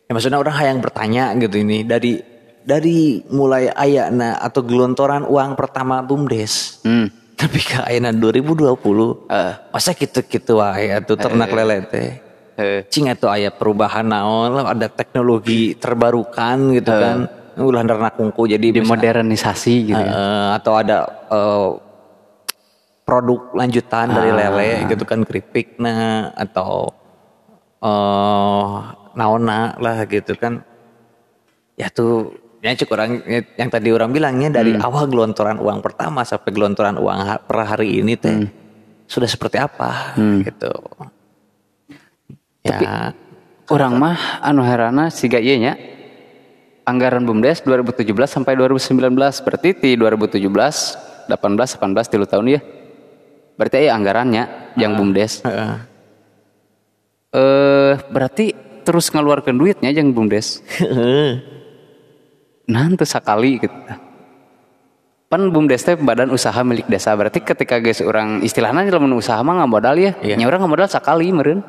[0.07, 2.23] Ya maksudnya orang yang bertanya gitu ini dari
[2.67, 7.11] dari mulai ayana atau gelontoran uang pertama bumdes Hmm.
[7.41, 9.53] tapi ke ayana 2020 Eh.
[9.69, 12.11] masa gitu-gitu wae atuh ternak lele teh.
[12.57, 12.81] Eh.
[12.89, 17.19] Cing atuh aya perubahan naon ada teknologi terbarukan gitu kan.
[17.57, 20.13] Ulah kungku jadi dimodernisasi gitu ya.
[20.13, 21.69] Eh, atau ada eh,
[23.07, 24.37] produk lanjutan dari Ah.
[24.51, 26.91] lele gitu kan keripik nah atau
[27.81, 28.75] eh
[29.15, 30.61] naona lah gitu kan
[31.79, 33.23] ya tuh ya cuk orang
[33.55, 34.83] yang tadi orang bilangnya dari Hmm.
[34.83, 38.51] awal gelontoran uang pertama sampai gelontoran uang per hari ini teh Hmm.
[39.07, 40.73] sudah seperti apa gitu
[42.67, 43.15] ya
[43.67, 45.75] Orang mah anu herana siga ieu nya.
[46.87, 49.11] Anggaran BUMDes 2017 sampai 2019
[49.43, 52.61] berarti di 2017 18 18 tilu tahun ya.
[53.59, 55.43] Berarti aya anggarannya yang BUMDes.
[55.43, 55.77] heeh.
[57.35, 58.55] Eh berarti
[58.87, 60.63] terus ngeluarkan duitnya yang BUMDes.
[62.67, 63.75] nanti sekali gitu
[65.27, 69.63] pan bumdes teh badan usaha milik desa berarti ketika guys orang istilahnya lamun usaha mah
[69.63, 71.63] nggak modal ya nya orang nggak modal sekali meren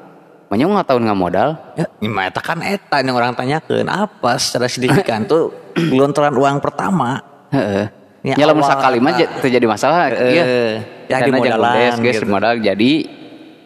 [0.48, 4.66] Manyong nggak tahun nggak modal Ya, gimana eta kan eta yang orang tanyakan apa secara
[4.66, 5.52] signifikan tuh
[5.92, 7.20] gelontoran uang pertama.
[7.52, 7.92] Heeh.
[8.24, 10.32] Ya, Ya, lamun awal- sekali mah ja- teu jadi masalah Heeh.
[10.32, 10.44] ya.
[11.08, 12.28] Ya, Karena di modalan bumdes, guys gitu.
[12.28, 12.92] modal jadi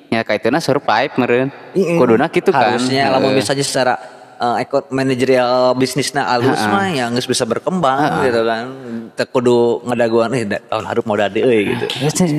[0.07, 1.49] ya kaituna survive meureun.
[1.71, 1.97] Iya.
[1.97, 2.73] Kuduna gitu kan.
[2.73, 3.93] Harusnya lamun misalnya secara
[4.37, 8.65] uh, ekot manajerial bisnisnya alus mah ya geus bisa berkembang gitu kan.
[9.11, 11.85] Teu kudu ngadaguan eh tahun hareup modal euy gitu.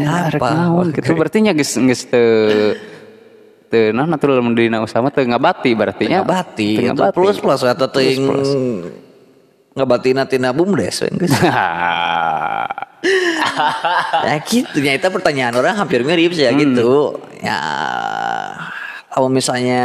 [0.03, 0.51] Apa?
[0.93, 2.03] gitu berarti nya geus geus
[3.73, 6.21] teu teu naon atuh lamun dina usaha mah teu ngabati berarti nya.
[6.21, 8.29] Ngabati Teu itu plus plus atau teuing
[9.73, 11.33] ngabatina tina bumdes geus.
[14.29, 17.17] ya gitu ya itu pertanyaan orang hampir mirip sih ya gitu.
[17.41, 17.59] Ya
[19.09, 19.83] kalau misalnya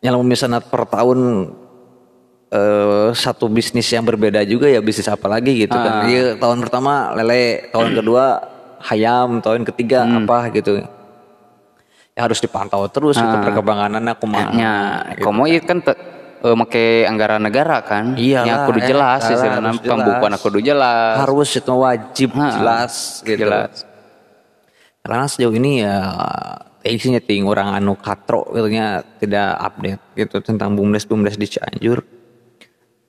[0.00, 1.52] ya kalau misalnya per tahun
[2.48, 6.08] eh, satu bisnis yang berbeda juga ya bisnis apa lagi gitu kan.
[6.08, 8.24] Iya, tahun pertama lele tahun kedua
[8.80, 10.80] hayam tahun ketiga apa gitu.
[10.80, 10.99] ya
[12.20, 14.72] harus dipantau terus gitu perkembangannya kumaha nya
[15.18, 15.96] komo ieu kan teu
[16.40, 18.16] eh, make anggaran negara kan.
[18.16, 19.84] Iyalah, Nya kudu eh, jelas istilahna jelas.
[19.84, 21.20] pembukuan kudu jelas.
[21.20, 23.84] harus itu wajib Ha, jelas gitu Jelas.
[25.00, 25.96] karena sejauh ini ya
[26.80, 32.00] isinya ting orang anu katro gitu nya tidak update gitu tentang bumdes bumdes di Cianjur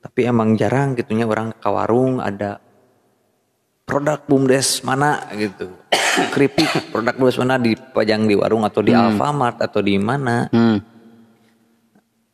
[0.02, 2.60] tapi emang jarang gitunya orang ke warung ada
[3.82, 5.68] produk bumdes mana gitu
[6.28, 10.78] keripik produk bumdes mana dipajang di warung atau di Alfamart atau di mana Hmm.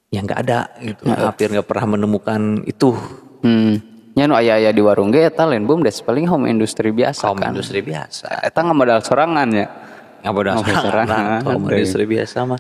[0.09, 2.93] yang nggak ada gitu hampir nggak pernah menemukan itu
[3.39, 3.79] Hmm.
[4.13, 7.55] Nya nu aya-aya di warung ge eta lain bumdes paling home industry biasa kaum kan.
[7.55, 9.67] industri biasa Eta nggak modal sorangan ya.
[10.19, 11.39] nggak bodas sorangan.
[11.41, 11.71] kaum Ada.
[11.73, 12.59] industri biasa mah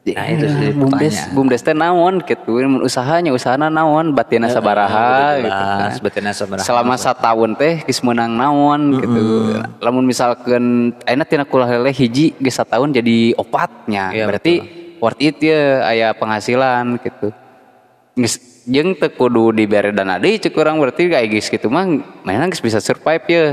[0.00, 1.16] nah itu sih bumdes.
[1.36, 2.56] bumdes teh naon gitu.
[2.80, 4.16] Usahanya usahana naon?
[4.16, 5.90] Batina sabaraha gitu kan.
[6.00, 6.64] Batina sabaraha.
[6.64, 9.24] selama setahun teh geus meunang naon gitu.
[9.78, 14.10] Lamun misalkan ayeuna tina kulah lele hiji geus satahun jadi opatnya.
[14.16, 14.54] Iya, berarti
[14.98, 17.28] worth it ya aya penghasilan gitu.
[18.16, 21.88] Geus jeung teu kudu dibere dana deui ceuk urang berarti kayak geus gitu mah
[22.24, 23.46] mainan geus bisa survive ya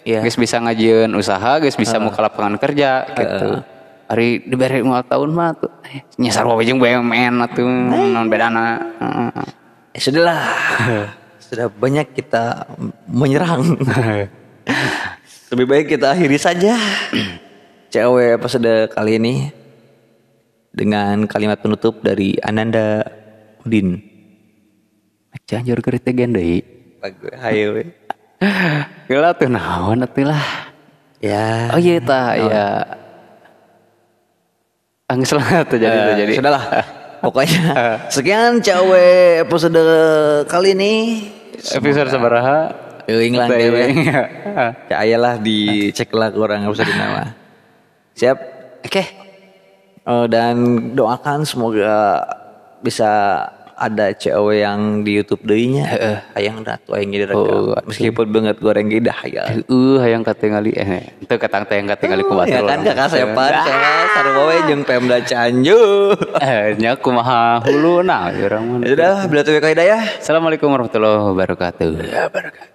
[0.00, 0.24] Iya.
[0.24, 3.60] geus bisa ngajieun usaha geus bisa muka lapangan kerja gitu
[4.10, 8.82] hari diberi mual tahun mah tuh eh, nyasar wae jeung BUMN atuh naon bedana.
[9.94, 10.42] Eh, sudahlah.
[11.46, 12.66] Sudah banyak kita
[13.06, 13.78] menyerang.
[15.54, 16.74] Lebih baik kita akhiri saja.
[17.94, 19.34] Cewek episode kali ini
[20.70, 23.02] dengan kalimat penutup dari Ananda
[23.66, 23.98] Udin.
[25.46, 26.62] Cianjur keur teh gen deui
[27.42, 27.90] Hayo we.
[29.10, 30.70] Gila tuh naon atuh lah.
[31.18, 31.74] Ya.
[31.74, 32.64] Oh iya tah ya
[35.10, 36.64] Anggus lah tuh jadi tuh Eh, jadi sudahlah
[37.26, 37.62] pokoknya
[38.14, 39.82] sekian cewek episode
[40.46, 40.94] kali ini
[41.74, 43.50] episode sabaraha Euing Teuing.
[43.50, 43.84] dewe.
[44.90, 47.34] Ya ayalah dicek lah ke orang usah nama.
[48.14, 48.38] Siap.
[48.86, 49.02] oke
[50.00, 50.54] Eh, dan
[50.96, 52.24] doakan semoga
[52.80, 53.10] bisa
[53.80, 55.88] ada cewek yang di YouTube deunya.
[56.36, 57.40] Hayang da tuh hayang direkam.
[57.40, 59.64] Oh, Meskipun banget goreng ge dah hayang.
[59.64, 64.04] uh hayang katingali eh itu katang teh katingali ku Ya batur kan kakak sepan saya
[64.12, 66.12] sarua we jeung Pemda Cianjur.
[66.44, 70.20] eh nya kumaha huluna urang mah Ya Sudah, bila tuh hidayah.
[70.20, 71.90] Assalamualaikum warahmatullahi wabarakatuh.
[72.04, 72.69] Ya barakatuh.